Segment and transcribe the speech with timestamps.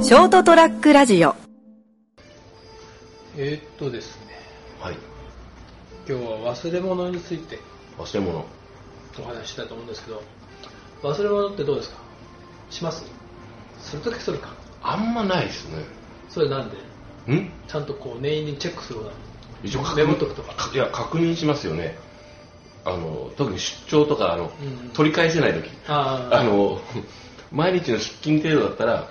[0.00, 1.34] ショートトラックラジオ。
[3.36, 4.26] えー、っとですね。
[4.80, 4.96] はい。
[6.08, 7.58] 今日は忘れ物について
[7.98, 8.46] 忘れ物。
[9.18, 10.22] お話ししたいと思うんですけど
[11.02, 11.96] 忘れ物ってどうですか？
[12.70, 13.04] します？
[13.80, 14.50] するときするか？
[14.82, 15.82] あんまないですね。
[16.28, 16.76] それなんで？
[17.34, 17.50] ん？
[17.66, 19.12] ちゃんとこう念入りにチェックすること
[19.64, 20.70] 一応確認メモっとくとか？
[20.72, 21.96] いや、確認しますよね。
[22.84, 24.46] あの、特に出張とか、あの、う
[24.86, 24.90] ん。
[24.90, 25.68] 取り返せない時。
[25.88, 26.38] あー。
[26.38, 26.80] あの、
[27.50, 29.10] 毎日の出勤程度だったら、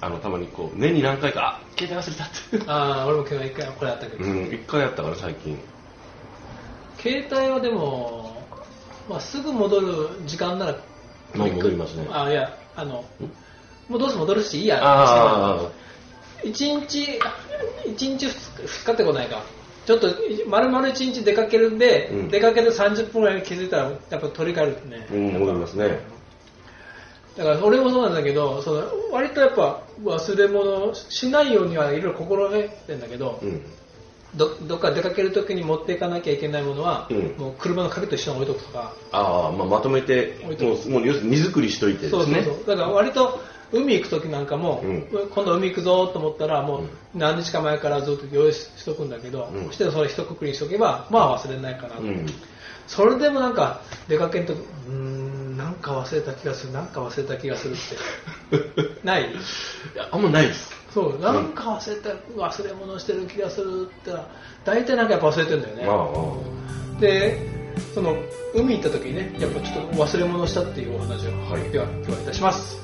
[0.00, 2.70] あの、たまにこう、年に何回か、あ、携帯忘れたって。
[2.70, 5.58] あー俺も昨日一回これやったけど、うん、一回やったから最近。
[6.98, 8.42] 携帯はでも、
[9.08, 10.76] まあ、すぐ戻る時間なら
[11.34, 12.06] まあ戻りますね。
[12.10, 13.04] あいやあの
[13.88, 14.80] もうどうせ戻るしいいや。
[14.82, 15.70] あ
[16.44, 17.18] 一日
[17.86, 19.42] 一日二日ってことないか。
[19.86, 20.08] ちょっと
[20.46, 22.28] 丸々一日出かけるんで、うん。
[22.28, 25.06] 出かけて30分ぐらいに気づいたらやっぱ取り替えるってね。
[25.10, 26.00] あ、うん、戻りますね。
[27.36, 33.62] だから俺もそうなんだけどその割とやっぱ忘れ物しないようにはいろいろ心がけてんだけど、うん。
[34.34, 37.34] どどっか出かけるときに持っていかなきゃいけないものは、うん。
[37.36, 42.20] もう車の鍵と一緒に置いとくとか、ああ、まあ、まとめて、もう、もう要するに荷造りしといてですね。
[42.20, 42.66] そうそうそう。
[42.66, 43.40] だから割と
[43.72, 45.06] 海行くときなんかも、うん。
[45.32, 46.82] 今度海行くぞと思ったらもう
[47.14, 49.66] 何日か前からずっと用意しとくんだけど、うん。
[49.66, 52.26] そしてそれ一括りにしとけばまあ忘れないかなと、うん。
[52.86, 54.56] それでもなんか出かけんとき
[54.88, 55.19] うん
[55.80, 59.00] か忘れた気がするなんか忘れた気がするって。
[59.04, 59.22] ない？
[59.22, 59.34] い
[59.96, 60.72] や、あんまないです。
[60.92, 64.10] そうなんか忘れた忘れ物してる気がするって
[64.64, 66.04] 大体なんかやっぱ忘れてるんだよね、まあま
[66.98, 67.00] あ。
[67.00, 67.48] で
[67.94, 68.16] その
[68.54, 71.62] 海行った時にねやっぱちょっと忘れ物したっていうお話を、はい。
[71.62, 72.76] 今日は今日はいたします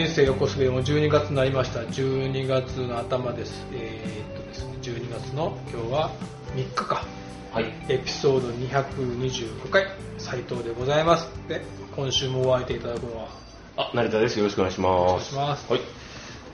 [0.00, 6.10] 人生横滑りも12月になりました12月の頭ですえーっとですね12月の今日は
[6.54, 7.04] 3日か
[7.52, 7.66] はい。
[7.90, 11.60] エピソード225回斉藤でございますで
[11.94, 13.28] 今週もお会いいただくのは？
[13.76, 14.38] あ、成田です。
[14.38, 14.90] よろしくお願いします。
[15.02, 15.82] お願いしますはい。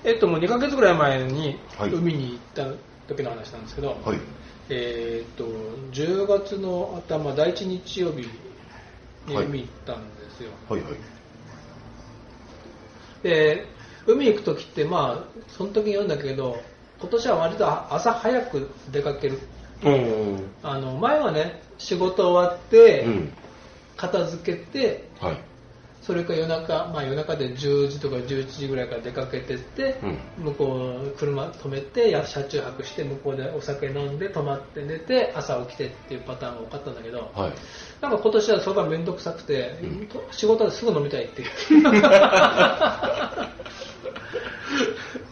[0.03, 2.77] えっともう2ヶ月ぐらい前にはい海に行った
[3.07, 4.19] 時の話なんですけど、はい。
[4.71, 5.45] えっと
[5.93, 8.27] 10月の頭第一日曜日
[9.29, 11.16] にはい海行ったんですよ、はいはい。
[13.27, 13.67] で
[14.07, 16.63] 海行く時ってまあその時に言うんだけど
[17.01, 19.41] 今年は割と朝早く出かける
[19.85, 20.41] うん。
[20.63, 23.33] あの前はね仕事終わって、うん。
[23.97, 25.41] 片付けてはい。
[26.07, 29.99] それから夜中、まあ、夜中で10時とか11時ぐらいから出かけてって、
[30.39, 30.45] うん。
[30.45, 37.53] 向こう車止めてや車中泊して向こうでお酒飲んで泊まって寝て朝起きてっていうパターンが多かったんだけどはい。
[38.01, 40.09] なんか今年はそれが面倒くさくて、うん。
[40.31, 41.43] 仕事ですぐ飲みたいって。
[41.43, 41.45] い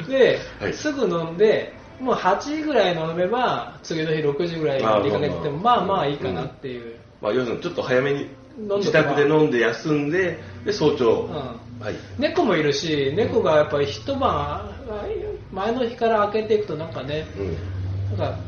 [0.02, 0.72] うで、はい。
[0.72, 6.06] すぐ飲んでもう8時ぐらい飲めば次の日6時ぐらいに出かけててもまあまあ。
[6.08, 11.28] いいかなっていう、まあ、要するにちょっと早めに自宅で飲んで休んで、で、早朝。
[11.30, 11.94] うんはい。
[12.18, 14.70] 猫もいるし猫がやっぱり一晩
[15.52, 17.42] 前の日から開けていくとなんかねう
[18.14, 18.18] ん。
[18.18, 18.38] なんか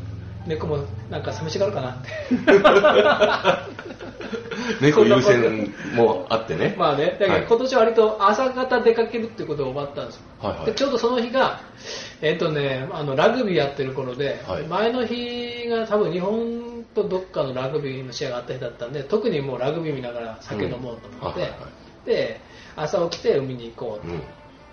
[0.47, 0.79] 猫も
[1.11, 2.09] なんか寂しがるかなって
[4.81, 6.73] 猫優先もあってね。
[6.77, 11.61] まあねだけどはい今年は割と朝方出かけるってことが終わったんですよ、はいはいでちょうどその日が
[12.21, 16.66] えっ、とねあのラグビーやってる頃で、はい前の日が多分日本
[17.03, 21.67] とどっかのラグビーの試合があった日だったんで特にもうラグビー見ながら酒飲もうと思って、うんはいはいは
[22.05, 22.39] で
[22.75, 24.21] 朝起きて海に行こうと、うん。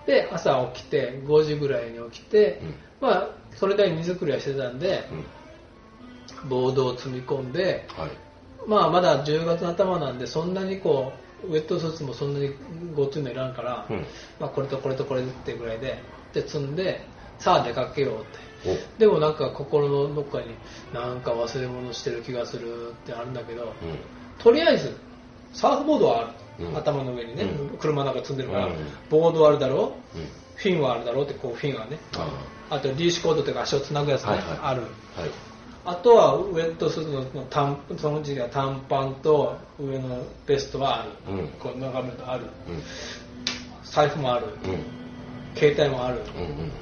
[0.07, 5.09] で朝起きて5時ぐらいに起きて、うんまあそれなりに荷造りはしてたんで
[6.45, 6.49] うん。
[6.49, 8.11] ボードを積み込んで、はい。
[8.67, 11.13] まあ、まだ10月の頭なんでそんなにこ
[11.45, 12.51] うウェットスーツもそんなに
[12.95, 14.07] ごっついのいらんから、うん
[14.41, 15.99] まあ、これとこれとこれってぐらいで
[16.33, 17.07] で積んで
[17.39, 18.54] さあ出かけようってお
[18.99, 20.47] でもなんか心のどっかに
[20.93, 23.71] なんか忘れ物してる気がするってあるんだけど、うん。
[24.39, 24.97] とりあえず
[25.53, 26.29] サーフボードはある、
[26.67, 28.75] うん頭の上にね、うん車の中積んでるから、うん
[29.11, 30.27] ボードはあるだろう、うん。
[30.57, 32.29] フィンはあるだろうってこうフィンはねあ
[32.71, 34.83] あとリーシュコードというか足をつなぐやつね、はいはいある
[35.17, 35.21] あ。
[35.21, 35.31] はい。
[35.87, 42.83] あとはウェットスーツの短その時には短パンと上のベストはある、うんこう眺めるとあるうん。
[43.85, 45.59] 財布もあるうん。
[45.59, 46.43] 携帯もある、うん。
[46.43, 46.73] うん。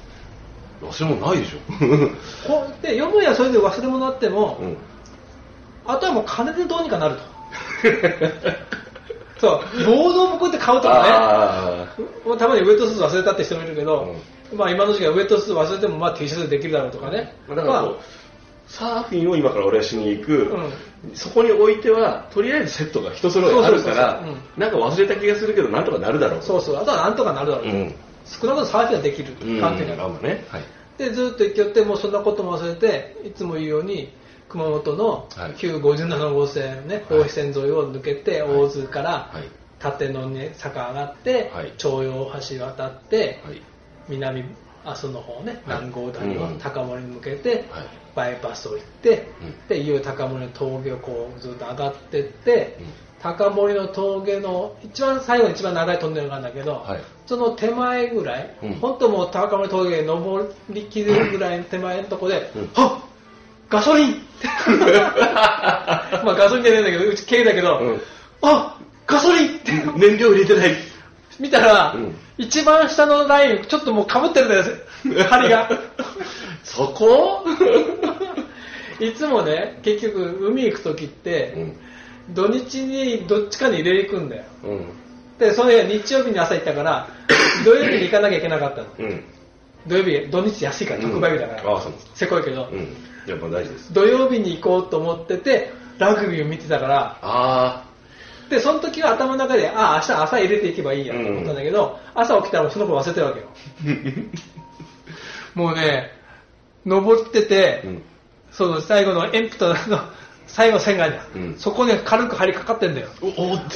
[0.87, 1.57] 忘れ物ないでしょ。
[2.47, 4.77] こうでよもやそれで忘れ物あっても、うん。
[5.85, 7.21] あとはもう金でどうにかなると
[9.39, 11.87] そうボードもこうやって買うとかねあ
[12.25, 14.15] もうたまにウェットスーツ忘れたって人もいるけど、
[14.55, 17.55] まあ今の時期はウェットスーツ忘れてもまあ T シャツでできるだろうとかねあ。
[17.55, 17.97] だからこう、
[18.67, 20.73] サーフィンを今から俺はしに行く、うん
[21.15, 26.41] そこに置いては、とりあえずセットが人揃えあるからそうそうそうそう、なんか忘れた気がするけど、なんとかなるだろう。
[26.41, 27.95] そうそうあとはなんとかなるだろうと、うん。
[28.25, 29.59] 少なくともサーフィンができるうん。
[29.61, 30.43] 環境にあるあんまね。
[30.49, 30.63] はい。
[30.97, 34.13] でずっと行きよってもうそんなことも忘れていつも言うように
[34.49, 39.49] 熊本のはい旧57号線ねはい線沿いを抜けて、はい大津からはい。
[39.83, 43.61] 立野に坂上がって、はい徴用橋渡って、はい。
[44.07, 44.43] 南
[44.85, 47.87] 阿蘇の方ねはい南郷谷うんの高森に向けて、はい。
[48.15, 52.77] バイパスを行って、うんでいよいよ高森の峠をこうずっと上がってって、
[53.23, 57.01] 高森の峠の一番最後に一番長いトンネルがあるんだけど、はい。
[57.25, 58.73] その手前ぐらい、うん。
[58.75, 62.69] 本当もう高森峠に登りきれるぐらいの手前のとこで、うん。
[62.73, 63.03] はっ
[63.69, 64.21] ガソリン!
[66.23, 68.01] まあガソリンじゃないんだけど、うち軽だけど、うん。
[68.41, 68.77] あ
[69.07, 69.47] ガソリン!
[69.47, 70.75] っ て燃料入れてない。
[71.39, 72.15] 見たら、うん。
[72.37, 74.63] 一番下のライン、ちょっともう被ってるんだよ、
[75.29, 75.69] 針が。
[76.63, 77.45] そこ？
[78.99, 81.77] いつもね、結局海行く時っうて、ん。
[82.29, 84.43] 土日にどっちかに入れに行くんだよ。
[84.63, 84.85] うん。
[85.37, 87.07] で、その日曜日に朝行ったから、
[87.65, 88.87] 土曜日に行かなきゃいけなかったの。
[88.99, 89.23] うん。
[89.87, 91.81] 土曜日、土日安いから特売日だから、うんあ
[92.15, 92.95] せこいけど、うん。
[93.27, 93.93] やっぱ大事です。
[93.93, 97.83] 土曜日に行こうと思ってて、ラグビーを見てたから、あ
[98.49, 103.47] で、その時は頭の中で、ああ、明日朝入れていけばいいやと思ったんだけど、朝起きたらその子忘れてるわけよ。
[105.55, 106.11] もうね、
[106.85, 107.87] 登ってて、あ。
[107.87, 108.01] うん。
[108.51, 109.75] その最後のエンプトの
[110.53, 113.09] 最後の線があるじゃんうんそこに軽く張りかかってんだよ。
[113.21, 113.75] おおって。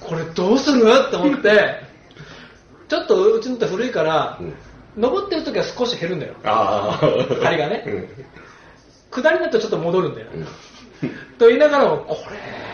[0.00, 0.84] これどうする？
[1.08, 1.82] って思って、
[2.88, 4.54] ちょっとうちのって古いから、うん。
[4.96, 6.34] 登ってる時は少し減るんだよ。
[6.44, 7.44] ああ。
[7.44, 8.08] 針がねうん。
[9.22, 10.28] 下りになるとちょっと戻るんだよ。
[10.34, 10.44] うん。
[11.38, 12.16] と言いながらも、こ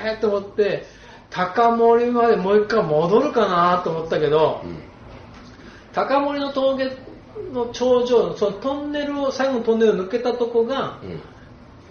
[0.04, 0.86] れと思って、
[1.30, 4.78] 高森までもう一回戻るかなと思ったけど、うん。
[5.92, 6.92] 高森の峠
[7.52, 11.20] の頂上、そのトンネルを、最後のトンネルを抜けたとこが、うん。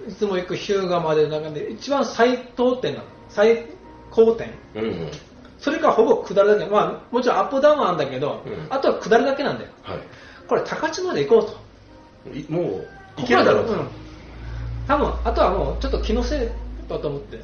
[0.07, 3.06] いつも行く日向までの中で一番最高点なの。
[3.30, 3.65] 最
[4.09, 4.50] 高点。
[4.75, 5.12] うん。
[5.59, 6.71] それからほぼ下るだけ。
[6.71, 9.71] まあ、もちろんアップダウンはあるんだけど、うんあとは下るだけなんだよ。
[9.83, 10.00] はい。
[10.48, 11.57] これ高知まで行こ
[12.25, 12.38] うと。
[12.38, 12.63] いもう、
[13.18, 13.89] いこけるだろうこまでうん。
[14.88, 16.39] 多分、あとはもうちょっと気のせい
[16.88, 17.39] だと思って。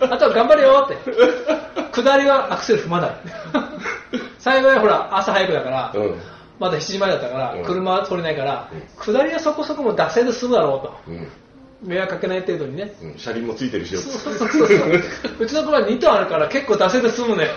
[0.00, 0.96] あとは頑張れよって。
[1.92, 3.10] 下りはアクセル踏まない。
[4.38, 6.20] 幸いほら、朝早くだから、うん。
[6.58, 10.76] まだ7時前だったから、うん車は通れないから、うん下りはそこそこも脱線で済むだろ
[11.06, 11.12] うと。
[11.12, 11.28] うん。
[11.82, 12.94] 迷惑かけない程度にね。
[13.02, 13.18] うん。
[13.18, 14.00] 車輪もついてるしよ。
[14.00, 15.02] そうそうそうそう。
[15.40, 17.48] うちの車は2トンあるから結構脱線で済むのよ。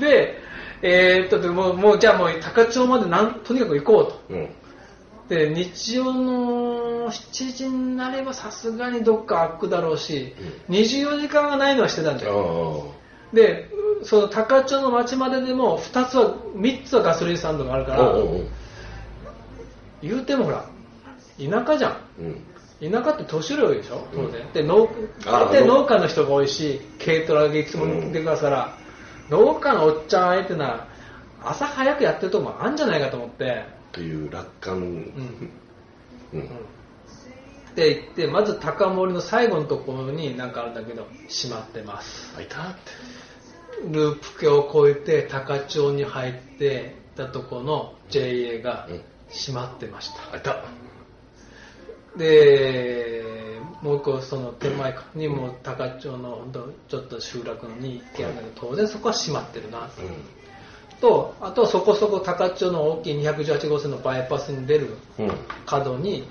[0.00, 0.38] で、
[0.82, 4.34] えーっと、でもう、もうじゃあもう高千穂までなんとにかく行こうと。
[4.34, 4.48] うん。
[5.28, 10.34] で、日曜の7時になればさすがにどっか開くだろうし、
[10.68, 12.92] 24時間がないのはしてたんだよ。
[13.32, 13.68] あで、
[14.02, 17.96] その高千穂の町まででも2つは、3つはガソリンスタンドがあるかあ。
[17.98, 18.14] ら、
[20.02, 20.64] 言うてもほら、
[21.38, 21.96] 田舎じゃん。
[22.18, 22.90] うん。
[22.92, 24.06] 田舎って年寄り多いでしょ？
[24.14, 24.40] 当然。
[24.40, 24.88] うんで、農
[25.24, 28.78] 大体農家の人が多いし、軽トラがいくつも出てますから、
[29.28, 30.88] 農家のおっちゃん相手なら、
[31.44, 34.76] 朝早くやってるとこもあるんじゃないかと思って、という楽観。
[34.76, 35.50] うん。
[36.32, 36.48] うん。
[37.70, 42.34] って言って、まず高森の最後のところになんかあるんだけど、閉まってます。
[42.36, 42.78] あ、いたって。
[43.90, 50.34] ループ橋を越えて高千穂に入ってたところの JA がうん閉まってました。
[50.34, 50.64] あ、いた。
[52.16, 56.46] で、もう一個その手前にも高千穂の
[56.88, 59.86] ちょっと集落のに行けるんだけど、当然そこは閉まってるな。
[59.86, 59.90] う
[61.00, 64.96] と、あとそこそこ高千穂の大きい218号線のバイパスに出る。
[65.66, 66.26] 角に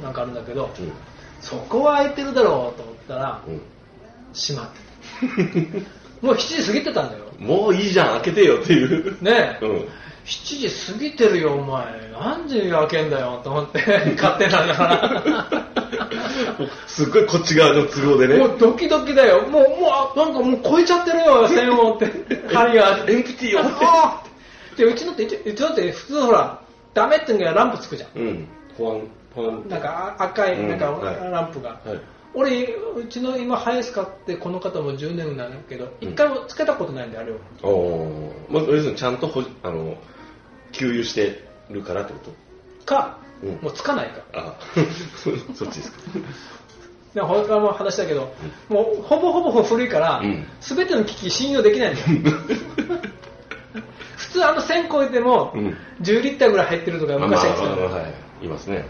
[0.00, 0.92] なんかあるんだけど、うん。
[1.40, 3.60] そこは空いてるだろうと思ったら、うん。
[4.32, 5.86] 閉まってる。
[6.22, 7.24] もう7時過ぎてたんだよ。
[7.38, 9.22] もういいじゃん、開けてよっていう。
[9.22, 9.88] ねえ、うん。
[10.24, 11.84] 7時過ぎてるよ、お前。
[12.12, 13.80] 何時に開けんだよ、と思って、
[14.16, 15.72] 勝手なんだから。
[16.86, 18.36] すっごいこっち側の都合でね。
[18.36, 19.42] もうドキドキだよ。
[19.42, 22.06] もう、もう、あなんかもう超えちゃってるよ、線をって。
[22.54, 23.04] 針が。
[23.08, 26.60] エンプティーよあーで、うちのって、うちのって普通ほら、
[26.94, 28.10] ダメっていうのがランプつくじゃん。
[28.14, 28.48] うん。
[28.78, 29.21] ポワン、ポワン。
[29.68, 31.70] なんかあ赤い、うんなんかはいランプが。
[31.84, 32.00] はい。
[32.34, 32.64] 俺、
[32.96, 37.36] うちの今ハイス買ってこの方も10年なんだけど、一回もつけたことないんで、あれを。
[37.62, 38.52] おー。
[38.52, 39.96] まあ、要するにちゃんとほ、あの、
[40.72, 42.84] 給油してるからってこと？
[42.86, 44.22] か、うんもうつかないか。
[44.32, 44.54] あ
[45.54, 45.98] そっちですか。
[47.14, 48.32] で他も話だけど、
[48.70, 52.36] もうほぼほぼ古いからうん、す、べ、ての機器信用できないんだよ。
[54.16, 58.08] 普通あの1000超えても、うん10リッターぐらい入ってるとかまあまあ昔は言ってたのまあは
[58.40, 58.44] い。
[58.46, 58.86] いますね。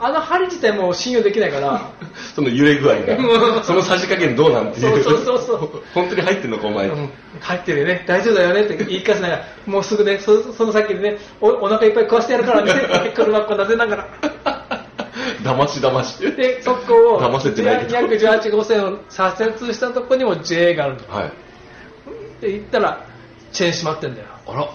[0.00, 1.90] あの針自体も信用できないから、
[2.34, 5.02] その揺れ具合が、 そのさじ加減どうなんていう。
[5.02, 5.82] そうそうそうそう。
[5.94, 6.88] 本当に入ってんのか、お前。
[6.88, 14.08] うん入ってるよね、大丈夫だよねって言い聞かせながら、もうすぐね、そその先でねお、お腹いっぱい食わしてやるからね、車っこなぜながら。
[15.44, 16.18] 騙し騙し。
[16.34, 21.14] で、そこを、騙せてないけど約18号線を左折したところにも JA があるの。
[21.14, 21.32] はい。
[22.40, 23.04] で行ったら
[23.52, 24.68] チェーン閉まってんだよあら。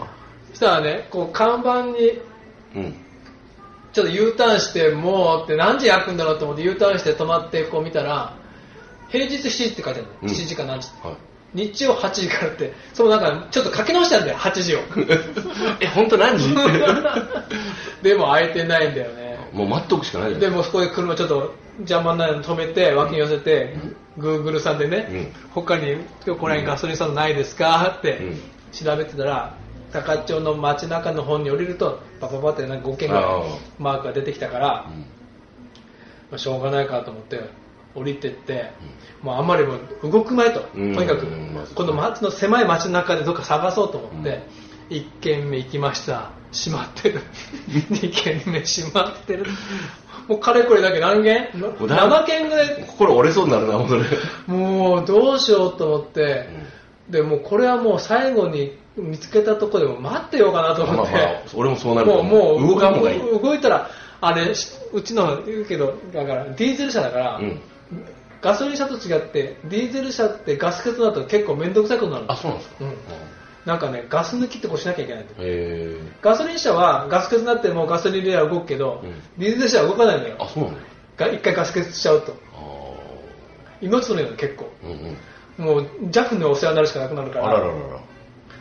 [0.50, 2.22] そしたらねこう看板に
[2.76, 2.96] うん。
[3.94, 8.36] ちょっと U ターンしてもうって何時開くんだろうと思って U ターンして止まってこう見たら
[9.10, 10.30] 平日7時って書いてあるの、うん。
[10.30, 11.16] 7時か何時はい。
[11.54, 12.74] 日曜8時からって。
[12.94, 14.38] そうなんかちょっと書き直したんだよ。
[14.38, 14.80] 8時を。
[15.82, 16.48] え、本当何時？
[18.02, 19.38] でも開いてないんだよね。
[19.52, 23.76] もう待っとくしかないでもそこで車ちょっと邪魔になるの止めて脇に寄せて、
[24.18, 25.92] Google さんでね、他に
[26.26, 27.96] 今日これガソリンスタンドないですか？
[27.98, 28.42] ってうん。
[28.72, 29.54] 調べてたら
[29.92, 33.24] 高千穂の街中の方に降りるとパパパってなんか5軒ぐらい
[33.80, 35.00] マークが出てきたから、うん。
[35.02, 35.06] ま
[36.36, 37.42] あ、しょうがないかと思って
[37.94, 38.72] 降りてって、
[39.22, 40.96] もうあんまりもう動くまいと、うん。
[40.96, 41.28] とにかく
[41.76, 44.44] この街の狭い街の中でどっか探そうと思って、
[44.90, 46.32] 1軒目行きました。
[46.54, 47.22] 閉まってる。
[47.70, 49.46] 2軒目閉まってる。
[50.28, 51.50] もうかれこれだけ何軒？
[51.56, 52.86] もうだいぶ ?7 軒ぐらい。
[52.88, 53.78] 心折れそうになるな、
[54.48, 56.48] もうどうしようと思って、
[57.10, 63.20] でもうこれはもう最後に見つけたところでも待ってようかなと思って、まあまあ、俺もそうなるともう思もう動かん方がいい。
[63.20, 67.60] 動いたらあれしうちの言うけどだからディーゼル車だから、うん。
[68.42, 72.26] ガソリン車と違ってディーゼル車ってガス欠だと結構面倒くさいことになる。
[72.26, 72.76] のあ、そうなんですか？
[72.82, 72.94] うん。
[73.66, 75.26] なんかねガス抜きってこうしなきゃいけない。
[76.22, 79.22] ガソリン車はガス欠になってもガソリン入れは動くけど、うん。
[79.38, 80.36] ディーゼル車は動かないのよ。
[80.40, 80.80] ーあ、そうなんだ。
[81.18, 82.34] が一回ガス欠しちゃうと。
[82.54, 82.66] あ
[83.82, 84.70] 命取りなの結構。
[84.84, 85.18] ーうん
[85.60, 85.66] うん。
[85.66, 87.50] もう JAF にお世話になるしかなくなるから。
[87.50, 87.78] あらららら。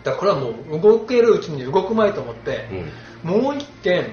[0.05, 2.69] だからこれはもう動けるうちに動くまいと思って、
[3.25, 3.43] うん。
[3.43, 4.07] もう一軒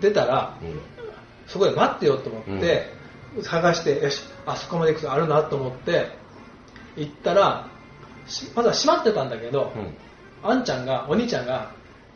[0.00, 0.80] 出たらうん。
[1.46, 2.90] そこで待ってよと思って、
[3.42, 6.08] 探してよしあそこまで行くとあるなと思って
[6.96, 7.68] 行ったら
[8.26, 9.94] しまだ閉まってたんだけど、うん。
[10.42, 11.70] あんちゃんがお兄ちゃんが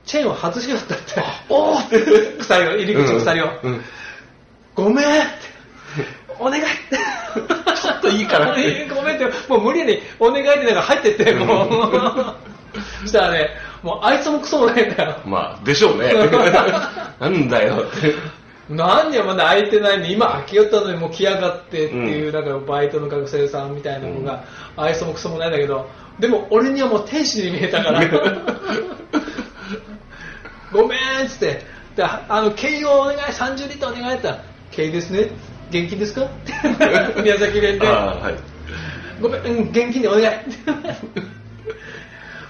[0.04, 1.04] チェーンを外しよったって
[1.49, 2.38] おーって。
[2.40, 3.80] 鎖を入り口の鎖を、うん。
[4.75, 5.59] ごめんって
[6.38, 6.97] お願いって
[7.80, 8.88] ちょっといいかなって。
[9.49, 11.68] もう無理にお願いってなんか入ってってもう。
[13.02, 13.49] そしたらね
[13.83, 15.16] もうあいつもクソもないんだよ。
[15.25, 16.12] まあ、でしょうね。
[17.21, 17.76] なんだよ。
[17.76, 18.14] って。
[18.68, 22.35] 何年まだ空いてないのに今開けよったのにもう来やがってっていう、うん。
[22.35, 24.45] なんかバイトの学生さんみたいなのが、
[24.76, 28.00] 愛想もクソもないんだけどでも俺にはもう天使に見えたから。
[30.73, 31.62] ごめんっつって。
[31.97, 35.30] であの軽油お願い30リットルお願いって言ったら軽油ですね。
[35.71, 36.28] 現金ですか？
[37.23, 37.88] 宮崎弁で。
[37.88, 38.35] あーはい。
[39.20, 40.25] ごめん、うん、現金でお願い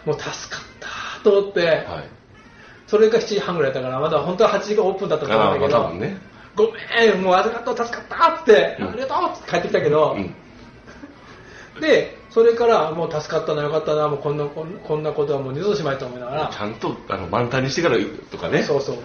[0.04, 0.88] もう助かった
[1.22, 1.86] と思って、はい。
[2.86, 6.16] それが7時半ぐらいだったからまだ本当は8時がオープンだったと思うんだけど、ね。
[6.56, 10.34] ごめん、もうありがとう、助かったって、うんありがとうって帰ってきたけど、うん。
[11.80, 17.96] で、それからもう助かったな、よかったな、もうこんなこんなことはもう二度としまいと思いながら、ちゃんと、あの、満タンにしてから
[18.30, 18.62] とかね。
[18.62, 18.96] そうそう、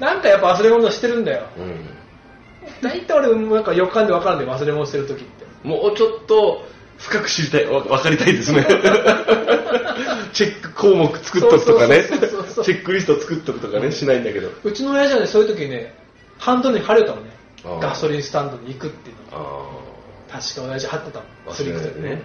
[0.00, 1.46] なんかやっぱ忘れ物してるんだよ。
[1.58, 1.86] うん。
[2.82, 5.46] 大体俺、なんか予感で分かるんだよ、忘れ物してる時って。
[5.62, 6.64] もうちょっと
[6.98, 8.66] 深く知りたい、わ分かりたいですね。
[10.32, 14.50] チェック項目作っとくとかねチェックリスト作っとくとかね、しないんだけど。
[14.64, 15.94] うちの親父はね、そういう時にね、
[16.38, 17.30] ハンドルに貼れたのね
[17.80, 19.38] ガソリンスタンドに行くっていうの。
[20.30, 22.22] あ確か親父貼ってたの、忘れないでね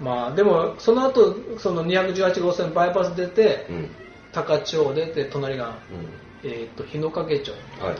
[0.00, 3.72] まあでも、その後、その218号線バイパス出て、あ。
[3.72, 3.90] うん。
[4.30, 5.72] 高千穂出て、隣が、う
[6.44, 7.50] えー、と日野影町。
[7.50, 7.84] ん。
[7.84, 7.96] はい。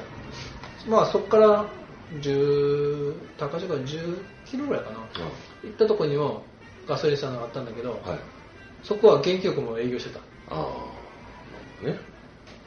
[0.88, 1.66] まあそこから
[2.21, 4.18] 10高千穂から10
[4.50, 4.97] キロぐらいかな
[5.62, 6.43] 行ったとこにも
[6.87, 8.00] ガソリンスタンドがあったんだけど、はい。
[8.83, 10.67] そこは元気よくも営業してたあ
[11.83, 11.87] あ。
[11.87, 11.97] ね。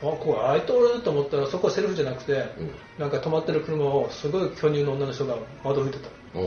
[0.01, 2.71] あここ開いておると思ったらそこはセルフじゃなくて、うん。
[2.99, 6.45] なんか止まってる車をすごい巨乳の女の人が窓拭いてたおう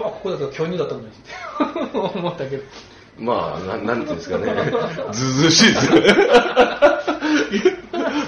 [0.00, 1.16] わここだったら巨乳だったのにって
[2.18, 2.62] 思ったけど
[3.18, 4.44] まあ、ななんていうんですかね。
[5.12, 6.12] ずうずうしいですよね。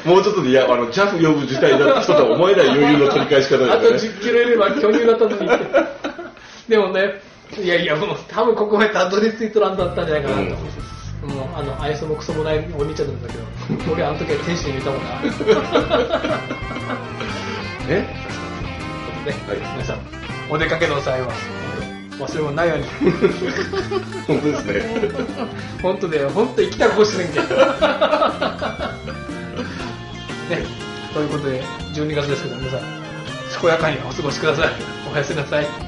[0.06, 4.18] もうちょっとで、いや、あの、ジャフ呼ぶ事態だった人とは思えない余裕の取り返し方あとですよね。
[4.18, 5.66] 10キロいれば巨乳だったのにって
[6.68, 7.20] でもね
[7.58, 10.42] いやいやもう多分ここまでたどり着いとらんだったんじゃないかなと、
[11.26, 13.44] もうあの愛想もクソもないお兄ちゃんなんだけど
[13.92, 15.18] 俺あの時は天使に見たもんな。
[15.20, 15.50] ということ
[17.88, 18.04] え？
[19.24, 19.58] で、はい。
[19.76, 19.98] 皆さん
[20.50, 21.28] お出かけの際は
[22.18, 22.84] 忘れ物ないように。
[24.26, 24.82] 本当ですね。
[25.82, 27.46] 本当で本当行きたくこしねんけど。
[27.56, 27.64] ね
[31.14, 31.62] ということで
[31.94, 32.80] 12月ですけど皆さん
[33.60, 34.68] 健やかにお過ごしください。
[35.10, 35.87] おやすみなさい